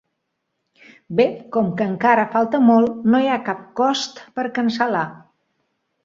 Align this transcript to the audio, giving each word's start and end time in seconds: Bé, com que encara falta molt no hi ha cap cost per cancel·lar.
Bé, 1.17 1.25
com 1.57 1.67
que 1.81 1.85
encara 1.89 2.23
falta 2.35 2.61
molt 2.69 3.03
no 3.15 3.19
hi 3.25 3.29
ha 3.33 3.35
cap 3.49 3.59
cost 3.81 4.23
per 4.39 4.47
cancel·lar. 4.57 5.05